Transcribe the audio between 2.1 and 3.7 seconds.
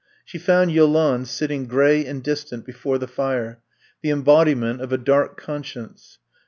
distant before the fire,